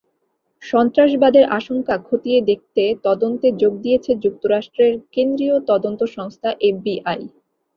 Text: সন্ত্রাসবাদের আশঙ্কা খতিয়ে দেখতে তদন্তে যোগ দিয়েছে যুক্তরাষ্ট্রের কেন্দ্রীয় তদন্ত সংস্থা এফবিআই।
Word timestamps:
সন্ত্রাসবাদের 0.63 1.45
আশঙ্কা 1.51 1.95
খতিয়ে 2.07 2.39
দেখতে 2.41 2.83
তদন্তে 3.03 3.47
যোগ 3.61 3.73
দিয়েছে 3.81 4.11
যুক্তরাষ্ট্রের 4.23 4.93
কেন্দ্রীয় 5.13 5.55
তদন্ত 5.69 6.01
সংস্থা 6.15 6.49
এফবিআই। 6.61 7.21